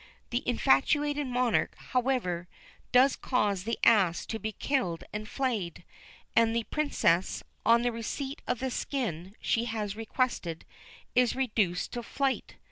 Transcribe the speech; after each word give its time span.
The 0.31 0.41
infatuated 0.49 1.27
Monarch, 1.27 1.75
however, 1.77 2.47
does 2.91 3.15
cause 3.15 3.65
the 3.65 3.77
ass 3.83 4.25
to 4.25 4.39
be 4.39 4.53
killed 4.53 5.03
and 5.13 5.29
flayed, 5.29 5.83
and 6.35 6.55
the 6.55 6.63
Princess, 6.63 7.43
on 7.67 7.83
the 7.83 7.91
receipt 7.91 8.41
of 8.47 8.57
the 8.61 8.71
skin 8.71 9.35
she 9.41 9.65
has 9.65 9.95
requested, 9.95 10.65
is 11.13 11.35
reduced 11.35 11.91
to 11.93 12.01
flight. 12.01 12.55